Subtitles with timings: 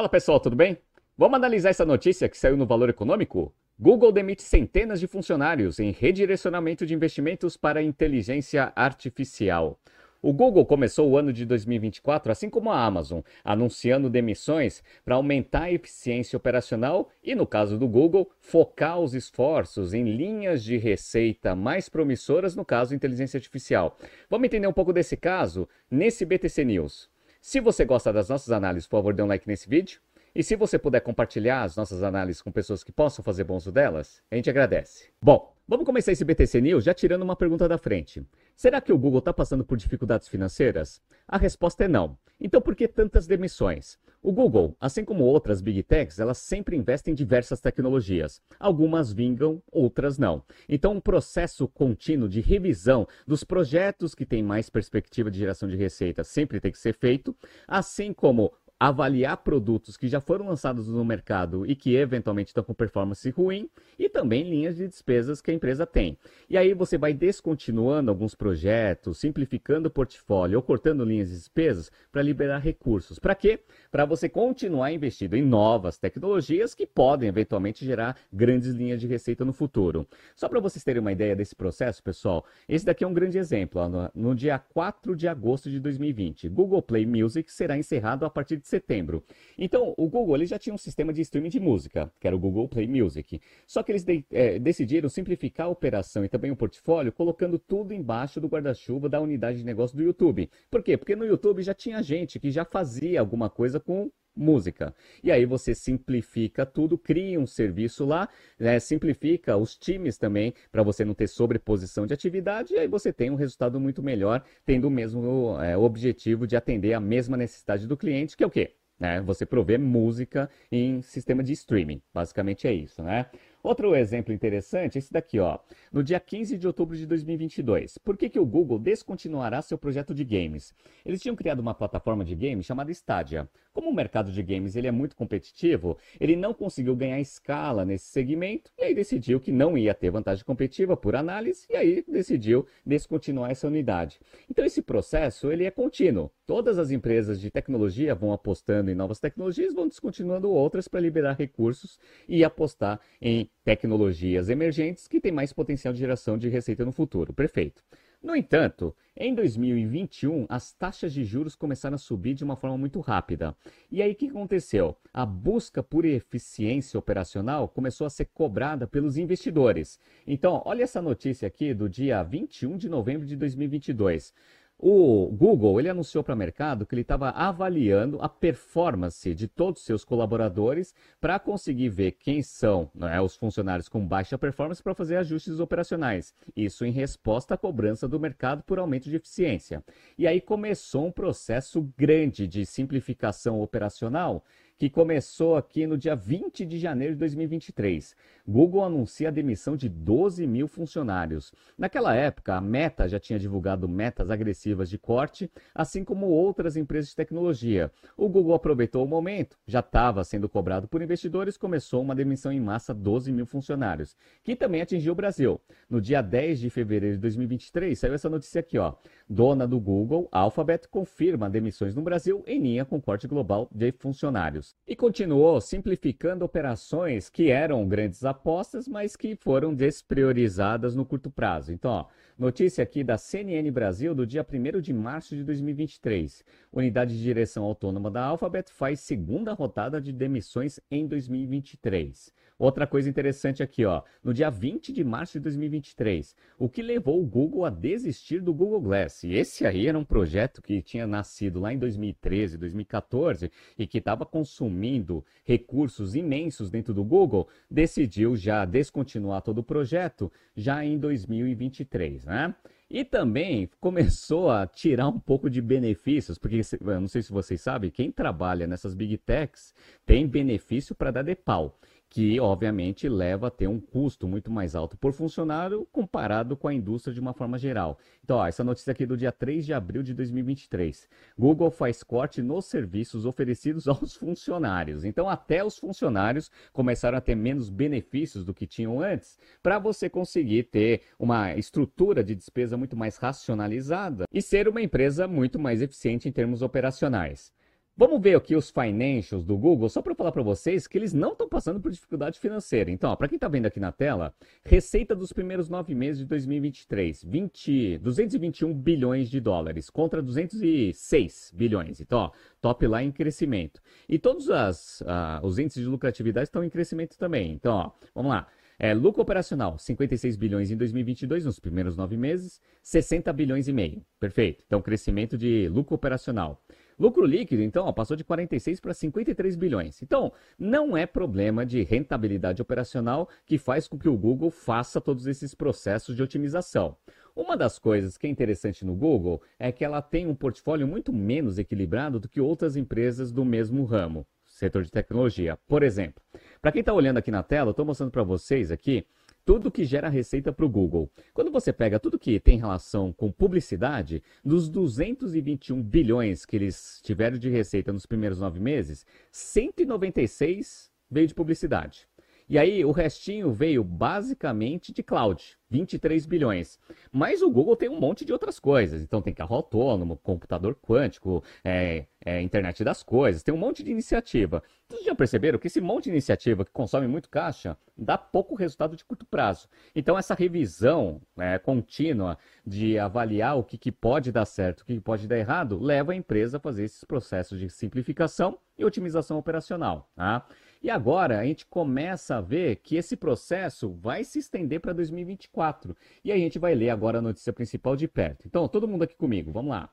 [0.00, 0.78] Fala pessoal, tudo bem?
[1.14, 3.54] Vamos analisar essa notícia que saiu no Valor Econômico?
[3.78, 9.78] Google demite centenas de funcionários em redirecionamento de investimentos para inteligência artificial.
[10.22, 15.64] O Google começou o ano de 2024, assim como a Amazon, anunciando demissões para aumentar
[15.64, 21.54] a eficiência operacional e, no caso do Google, focar os esforços em linhas de receita
[21.54, 23.98] mais promissoras, no caso, inteligência artificial.
[24.30, 27.09] Vamos entender um pouco desse caso nesse BTC News.
[27.40, 29.98] Se você gosta das nossas análises, por favor, dê um like nesse vídeo.
[30.34, 33.72] E se você puder compartilhar as nossas análises com pessoas que possam fazer bom uso
[33.72, 35.08] delas, a gente agradece.
[35.22, 38.22] Bom, vamos começar esse BTC News já tirando uma pergunta da frente.
[38.60, 41.00] Será que o Google está passando por dificuldades financeiras?
[41.26, 42.18] A resposta é não.
[42.38, 43.98] Então por que tantas demissões?
[44.22, 48.42] O Google, assim como outras Big Techs, elas sempre investem em diversas tecnologias.
[48.58, 50.44] Algumas vingam, outras não.
[50.68, 55.76] Então um processo contínuo de revisão dos projetos que têm mais perspectiva de geração de
[55.76, 57.34] receita sempre tem que ser feito,
[57.66, 62.72] assim como avaliar produtos que já foram lançados no mercado e que eventualmente estão com
[62.72, 63.68] performance ruim
[63.98, 66.16] e também linhas de despesas que a empresa tem.
[66.48, 71.92] E aí você vai descontinuando alguns projetos, simplificando o portfólio ou cortando linhas de despesas
[72.10, 73.18] para liberar recursos.
[73.18, 73.60] Para quê?
[73.90, 79.44] Para você continuar investindo em novas tecnologias que podem eventualmente gerar grandes linhas de receita
[79.44, 80.08] no futuro.
[80.34, 83.86] Só para vocês terem uma ideia desse processo, pessoal, esse daqui é um grande exemplo.
[83.86, 88.56] No, no dia 4 de agosto de 2020, Google Play Music será encerrado a partir
[88.56, 89.22] de setembro.
[89.58, 92.38] Então, o Google ele já tinha um sistema de streaming de música, que era o
[92.38, 93.40] Google Play Music.
[93.66, 97.92] Só que eles de, é, decidiram simplificar a operação e também o portfólio, colocando tudo
[97.92, 100.50] embaixo do guarda-chuva da unidade de negócio do YouTube.
[100.70, 100.96] Por quê?
[100.96, 104.10] Porque no YouTube já tinha gente que já fazia alguma coisa com
[104.40, 104.94] música.
[105.22, 110.82] E aí você simplifica tudo, cria um serviço lá, né, simplifica os times também, para
[110.82, 114.88] você não ter sobreposição de atividade, e aí você tem um resultado muito melhor, tendo
[114.88, 118.74] o mesmo é, objetivo de atender a mesma necessidade do cliente, que é o quê?
[119.00, 122.02] É, você prover música em sistema de streaming.
[122.12, 123.26] Basicamente é isso, né?
[123.62, 125.58] Outro exemplo interessante é esse daqui, ó.
[125.90, 127.96] No dia 15 de outubro de 2022.
[127.96, 130.74] Por que, que o Google descontinuará seu projeto de games?
[131.04, 133.48] Eles tinham criado uma plataforma de games chamada Stadia.
[133.72, 138.06] Como o mercado de games ele é muito competitivo, ele não conseguiu ganhar escala nesse
[138.06, 142.66] segmento e aí decidiu que não ia ter vantagem competitiva por análise e aí decidiu
[142.84, 144.18] descontinuar essa unidade.
[144.50, 146.32] Então esse processo ele é contínuo.
[146.46, 151.34] Todas as empresas de tecnologia vão apostando em novas tecnologias, vão descontinuando outras para liberar
[151.38, 151.96] recursos
[152.28, 157.32] e apostar em tecnologias emergentes que têm mais potencial de geração de receita no futuro.
[157.32, 157.84] Perfeito.
[158.22, 163.00] No entanto, em 2021, as taxas de juros começaram a subir de uma forma muito
[163.00, 163.56] rápida.
[163.90, 164.94] E aí o que aconteceu?
[165.10, 169.98] A busca por eficiência operacional começou a ser cobrada pelos investidores.
[170.26, 174.34] Então, olha essa notícia aqui do dia 21 de novembro de 2022.
[174.82, 179.82] O Google ele anunciou para o mercado que ele estava avaliando a performance de todos
[179.82, 184.94] os seus colaboradores para conseguir ver quem são né, os funcionários com baixa performance para
[184.94, 186.32] fazer ajustes operacionais.
[186.56, 189.84] Isso em resposta à cobrança do mercado por aumento de eficiência.
[190.16, 194.42] E aí começou um processo grande de simplificação operacional
[194.80, 198.16] que começou aqui no dia 20 de janeiro de 2023.
[198.48, 201.52] Google anuncia a demissão de 12 mil funcionários.
[201.76, 207.10] Naquela época, a Meta já tinha divulgado metas agressivas de corte, assim como outras empresas
[207.10, 207.92] de tecnologia.
[208.16, 212.58] O Google aproveitou o momento, já estava sendo cobrado por investidores, começou uma demissão em
[212.58, 215.60] massa 12 mil funcionários, que também atingiu o Brasil.
[215.90, 218.94] No dia 10 de fevereiro de 2023, saiu essa notícia aqui, ó.
[219.28, 224.69] Dona do Google, Alphabet, confirma demissões no Brasil em linha com corte global de funcionários
[224.86, 231.72] e continuou simplificando operações que eram grandes apostas, mas que foram despriorizadas no curto prazo.
[231.72, 232.06] Então, ó,
[232.38, 236.44] notícia aqui da CNN Brasil do dia 1 de março de 2023.
[236.72, 242.32] Unidade de direção autônoma da Alphabet faz segunda rodada de demissões em 2023.
[242.60, 247.18] Outra coisa interessante aqui, ó, no dia 20 de março de 2023, o que levou
[247.18, 249.24] o Google a desistir do Google Glass.
[249.24, 254.26] Esse aí era um projeto que tinha nascido lá em 2013, 2014 e que estava
[254.60, 262.26] consumindo recursos imensos dentro do Google, decidiu já descontinuar todo o projeto já em 2023,
[262.26, 262.54] né?
[262.90, 267.60] E também começou a tirar um pouco de benefícios, porque eu não sei se vocês
[267.60, 269.72] sabem, quem trabalha nessas big techs
[270.04, 271.78] tem benefício para dar de pau
[272.10, 276.74] que obviamente leva a ter um custo muito mais alto por funcionário comparado com a
[276.74, 277.98] indústria de uma forma geral.
[278.24, 281.08] Então, ó, essa notícia aqui é do dia 3 de abril de 2023.
[281.38, 285.04] Google faz corte nos serviços oferecidos aos funcionários.
[285.04, 290.10] Então, até os funcionários começaram a ter menos benefícios do que tinham antes, para você
[290.10, 295.80] conseguir ter uma estrutura de despesa muito mais racionalizada e ser uma empresa muito mais
[295.80, 297.52] eficiente em termos operacionais.
[298.00, 301.32] Vamos ver aqui os financials do Google, só para falar para vocês que eles não
[301.32, 302.90] estão passando por dificuldade financeira.
[302.90, 307.22] Então, para quem está vendo aqui na tela, receita dos primeiros nove meses de 2023,
[307.22, 312.00] 20, 221 bilhões de dólares contra 206 bilhões.
[312.00, 313.82] Então, ó, top lá em crescimento.
[314.08, 317.52] E todos as, uh, os índices de lucratividade estão em crescimento também.
[317.52, 318.48] Então, ó, vamos lá.
[318.78, 324.02] É, lucro operacional, 56 bilhões em 2022, nos primeiros nove meses, 60 bilhões e meio.
[324.18, 324.64] Perfeito.
[324.66, 326.64] Então, crescimento de lucro operacional.
[327.00, 330.02] Lucro líquido, então, ó, passou de 46 para 53 bilhões.
[330.02, 335.26] Então, não é problema de rentabilidade operacional que faz com que o Google faça todos
[335.26, 336.94] esses processos de otimização.
[337.34, 341.10] Uma das coisas que é interessante no Google é que ela tem um portfólio muito
[341.10, 345.58] menos equilibrado do que outras empresas do mesmo ramo, setor de tecnologia.
[345.66, 346.22] Por exemplo,
[346.60, 349.06] para quem está olhando aqui na tela, eu estou mostrando para vocês aqui
[349.50, 351.10] tudo que gera receita para o Google.
[351.34, 357.36] Quando você pega tudo que tem relação com publicidade, dos 221 bilhões que eles tiveram
[357.36, 362.06] de receita nos primeiros nove meses, 196 veio de publicidade.
[362.50, 366.80] E aí o restinho veio basicamente de cloud, 23 bilhões.
[367.12, 369.02] Mas o Google tem um monte de outras coisas.
[369.02, 373.92] Então tem carro autônomo, computador quântico, é, é, internet das coisas, tem um monte de
[373.92, 374.64] iniciativa.
[374.88, 378.96] Vocês já perceberam que esse monte de iniciativa que consome muito caixa dá pouco resultado
[378.96, 379.68] de curto prazo.
[379.94, 382.36] Então essa revisão é, contínua
[382.66, 386.10] de avaliar o que, que pode dar certo, o que, que pode dar errado, leva
[386.10, 390.10] a empresa a fazer esses processos de simplificação e otimização operacional.
[390.16, 390.44] Tá?
[390.82, 395.94] E agora a gente começa a ver que esse processo vai se estender para 2024.
[396.24, 398.46] E a gente vai ler agora a notícia principal de perto.
[398.46, 399.90] Então, todo mundo aqui comigo, vamos lá.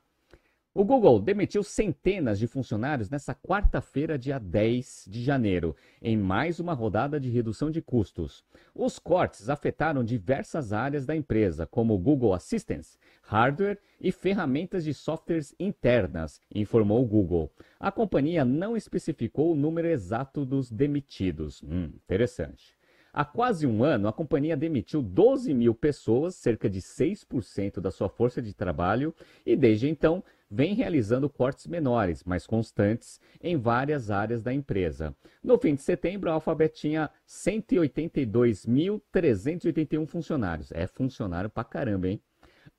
[0.78, 6.76] O Google demitiu centenas de funcionários nessa quarta-feira, dia 10 de janeiro, em mais uma
[6.76, 8.46] rodada de redução de custos.
[8.76, 15.56] Os cortes afetaram diversas áreas da empresa, como Google Assistance, hardware e ferramentas de softwares
[15.60, 17.52] internas, informou o Google.
[17.80, 21.60] A companhia não especificou o número exato dos demitidos.
[21.64, 22.77] Hum, interessante.
[23.14, 28.10] Há quase um ano, a companhia demitiu 12 mil pessoas, cerca de 6% da sua
[28.10, 29.16] força de trabalho,
[29.46, 35.14] e desde então vem realizando cortes menores, mas constantes, em várias áreas da empresa.
[35.44, 40.72] No fim de setembro, a Alphabet tinha 182.381 funcionários.
[40.72, 42.22] É funcionário pra caramba, hein?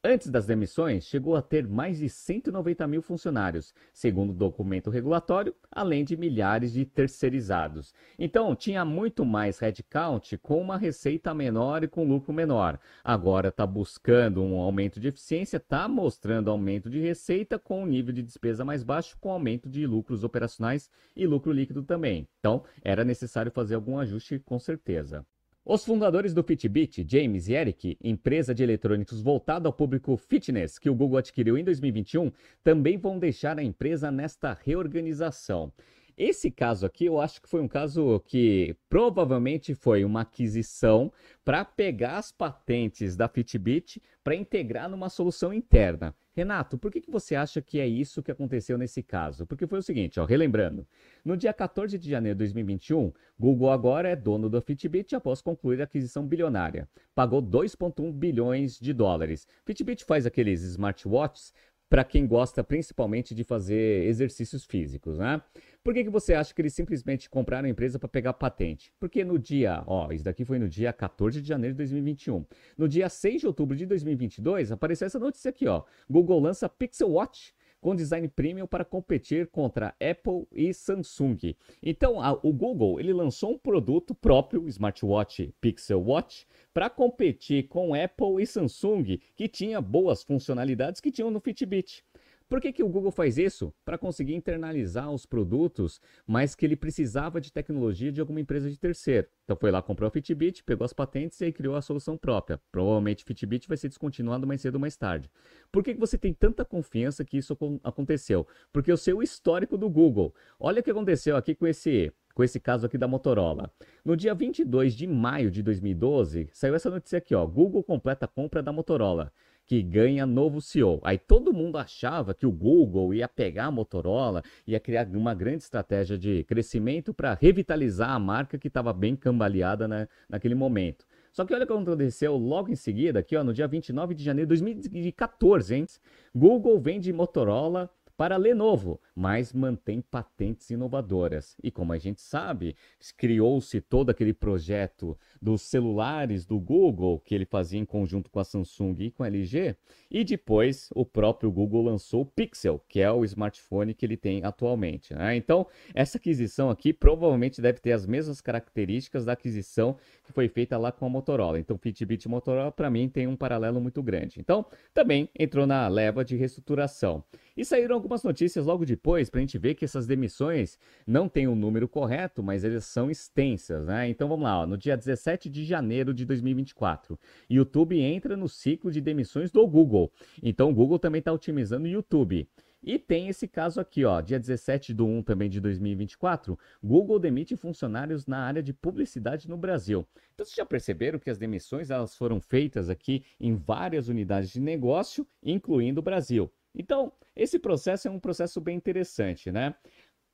[0.05, 5.53] Antes das demissões, chegou a ter mais de 190 mil funcionários, segundo o documento regulatório,
[5.73, 7.93] além de milhares de terceirizados.
[8.17, 12.79] Então, tinha muito mais headcount com uma receita menor e com lucro menor.
[13.03, 18.15] Agora está buscando um aumento de eficiência, está mostrando aumento de receita com um nível
[18.15, 22.29] de despesa mais baixo, com aumento de lucros operacionais e lucro líquido também.
[22.39, 25.27] Então, era necessário fazer algum ajuste com certeza.
[25.70, 30.88] Os fundadores do Fitbit, James e Eric, empresa de eletrônicos voltada ao público fitness que
[30.88, 32.32] o Google adquiriu em 2021,
[32.65, 35.70] também vão deixar a empresa nesta reorganização.
[36.19, 41.12] Esse caso aqui, eu acho que foi um caso que provavelmente foi uma aquisição
[41.44, 46.12] para pegar as patentes da Fitbit para integrar numa solução interna.
[46.35, 49.47] Renato, por que, que você acha que é isso que aconteceu nesse caso?
[49.47, 50.85] Porque foi o seguinte, ó, relembrando.
[51.25, 55.81] No dia 14 de janeiro de 2021, Google agora é dono da Fitbit após concluir
[55.81, 56.88] a aquisição bilionária.
[57.15, 59.47] Pagou 2,1 bilhões de dólares.
[59.65, 61.53] Fitbit faz aqueles smartwatches
[61.88, 65.41] para quem gosta principalmente de fazer exercícios físicos, né?
[65.89, 68.93] Por que, que você acha que eles simplesmente compraram a empresa para pegar patente?
[69.01, 72.45] Porque no dia, ó, isso daqui foi no dia 14 de janeiro de 2021.
[72.77, 75.85] No dia 6 de outubro de 2022, apareceu essa notícia aqui, ó.
[76.07, 81.57] Google lança Pixel Watch com design premium para competir contra Apple e Samsung.
[81.83, 87.95] Então, a, o Google ele lançou um produto próprio, smartwatch Pixel Watch, para competir com
[87.95, 92.05] Apple e Samsung, que tinha boas funcionalidades que tinham no Fitbit.
[92.48, 93.74] Por que, que o Google faz isso?
[93.84, 98.78] Para conseguir internalizar os produtos, mas que ele precisava de tecnologia de alguma empresa de
[98.78, 99.28] terceiro.
[99.44, 102.58] Então foi lá, comprou a Fitbit, pegou as patentes e aí criou a solução própria.
[102.72, 105.31] Provavelmente Fitbit vai ser descontinuado mais cedo ou mais tarde.
[105.70, 108.46] Por que, que você tem tanta confiança que isso aconteceu?
[108.72, 110.34] Porque o seu histórico do Google.
[110.58, 113.69] Olha o que aconteceu aqui com esse com esse caso aqui da Motorola.
[114.05, 117.44] No dia 22 de maio de 2012, saiu essa notícia aqui, ó.
[117.44, 119.32] Google completa a compra da Motorola
[119.69, 120.98] que ganha novo CEO.
[121.05, 125.63] Aí todo mundo achava que o Google ia pegar a Motorola, ia criar uma grande
[125.63, 131.05] estratégia de crescimento para revitalizar a marca que estava bem cambaleada né, naquele momento.
[131.31, 134.25] Só que olha o que aconteceu logo em seguida, aqui ó, no dia 29 de
[134.25, 135.87] janeiro de 2014, hein?
[136.34, 141.56] Google vende Motorola para Lenovo, mas mantém patentes inovadoras.
[141.63, 142.75] E como a gente sabe,
[143.17, 148.44] criou-se todo aquele projeto dos celulares do Google, que ele fazia em conjunto com a
[148.44, 149.77] Samsung e com a LG,
[150.10, 154.43] e depois o próprio Google lançou o Pixel, que é o smartphone que ele tem
[154.43, 155.15] atualmente.
[155.15, 155.37] Né?
[155.37, 160.77] Então, essa aquisição aqui provavelmente deve ter as mesmas características da aquisição que foi feita
[160.77, 161.60] lá com a Motorola.
[161.60, 164.41] Então, Fitbit e Motorola, para mim, tem um paralelo muito grande.
[164.41, 167.22] Então, também entrou na leva de reestruturação.
[167.56, 171.46] E saíram algumas notícias logo depois para a gente ver que essas demissões não têm
[171.46, 174.08] o um número correto, mas elas são extensas, né?
[174.08, 174.67] Então vamos lá, ó.
[174.67, 180.10] no dia 17 de janeiro de 2024, YouTube entra no ciclo de demissões do Google.
[180.43, 182.48] Então o Google também está otimizando o YouTube.
[182.82, 187.56] E tem esse caso aqui, ó, dia 17 de 1 também de 2024, Google demite
[187.56, 190.06] funcionários na área de publicidade no Brasil.
[190.32, 194.60] Então vocês já perceberam que as demissões elas foram feitas aqui em várias unidades de
[194.60, 196.50] negócio, incluindo o Brasil.
[196.74, 199.75] Então, esse processo é um processo bem interessante, né?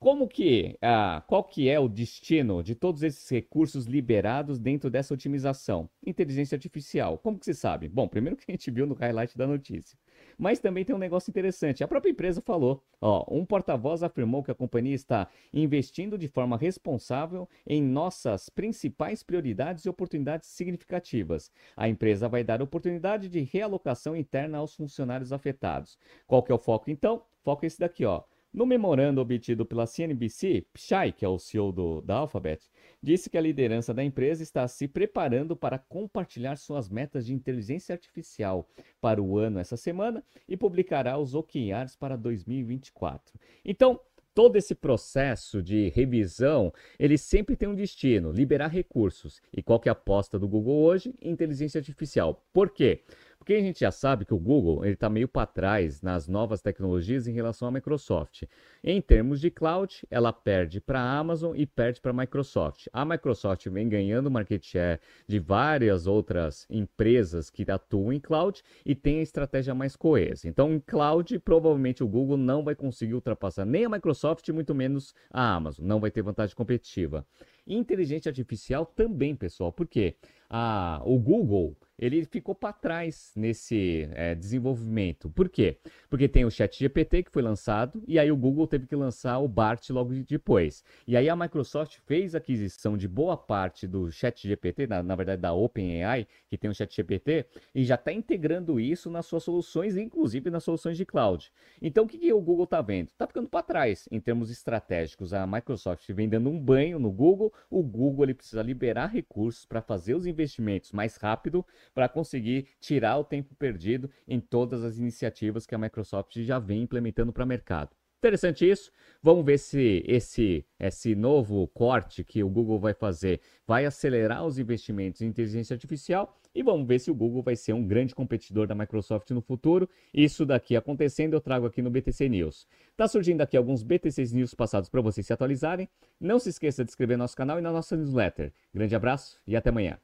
[0.00, 5.14] Como que, ah, qual que é o destino de todos esses recursos liberados dentro dessa
[5.14, 5.88] otimização?
[6.04, 7.18] Inteligência artificial.
[7.18, 7.88] Como que se sabe?
[7.88, 9.96] Bom, primeiro que a gente viu no highlight da notícia.
[10.38, 11.82] Mas também tem um negócio interessante.
[11.82, 16.56] A própria empresa falou, ó, um porta-voz afirmou que a companhia está investindo de forma
[16.56, 21.50] responsável em nossas principais prioridades e oportunidades significativas.
[21.76, 25.98] A empresa vai dar oportunidade de realocação interna aos funcionários afetados.
[26.26, 27.22] Qual que é o foco então?
[27.42, 28.22] Foco é esse daqui, ó
[28.54, 32.70] no memorando obtido pela CNBC, Pichai, que é o CEO do, da Alphabet,
[33.02, 37.92] disse que a liderança da empresa está se preparando para compartilhar suas metas de inteligência
[37.92, 38.68] artificial
[39.00, 43.38] para o ano essa semana e publicará os OKRs para 2024.
[43.64, 43.98] Então,
[44.32, 49.40] todo esse processo de revisão, ele sempre tem um destino, liberar recursos.
[49.52, 51.14] E qual que é a aposta do Google hoje?
[51.22, 52.44] Inteligência artificial.
[52.52, 53.02] Por quê?
[53.44, 57.26] Porque a gente já sabe que o Google está meio para trás nas novas tecnologias
[57.26, 58.44] em relação à Microsoft.
[58.82, 62.86] Em termos de cloud, ela perde para a Amazon e perde para a Microsoft.
[62.90, 64.98] A Microsoft vem ganhando market share
[65.28, 70.48] de várias outras empresas que atuam em cloud e tem a estratégia mais coesa.
[70.48, 75.14] Então, em cloud, provavelmente o Google não vai conseguir ultrapassar nem a Microsoft, muito menos
[75.30, 75.84] a Amazon.
[75.84, 77.26] Não vai ter vantagem competitiva.
[77.66, 79.70] Inteligência artificial também, pessoal.
[79.70, 80.16] Por quê?
[80.56, 85.30] Ah, o Google ele ficou para trás nesse é, desenvolvimento.
[85.30, 85.78] Por quê?
[86.10, 89.46] Porque tem o ChatGPT que foi lançado e aí o Google teve que lançar o
[89.46, 90.82] BART logo depois.
[91.06, 95.52] E aí a Microsoft fez aquisição de boa parte do ChatGPT, na, na verdade da
[95.52, 100.64] OpenAI, que tem o ChatGPT, e já está integrando isso nas suas soluções, inclusive nas
[100.64, 101.52] soluções de cloud.
[101.80, 103.08] Então o que, que o Google está vendo?
[103.08, 105.32] Está ficando para trás em termos estratégicos.
[105.32, 109.80] A Microsoft vem dando um banho no Google, o Google ele precisa liberar recursos para
[109.80, 115.66] fazer os investimentos mais rápido para conseguir tirar o tempo perdido em todas as iniciativas
[115.66, 117.90] que a Microsoft já vem implementando para o mercado.
[118.24, 118.90] Interessante isso.
[119.22, 124.58] Vamos ver se esse, esse novo corte que o Google vai fazer vai acelerar os
[124.58, 128.66] investimentos em inteligência artificial e vamos ver se o Google vai ser um grande competidor
[128.66, 129.86] da Microsoft no futuro.
[130.12, 132.66] Isso daqui acontecendo, eu trago aqui no BTC News.
[132.96, 135.86] Tá surgindo aqui alguns BTC News passados para vocês se atualizarem.
[136.18, 138.54] Não se esqueça de inscrever no nosso canal e na nossa newsletter.
[138.72, 139.98] Grande abraço e até amanhã.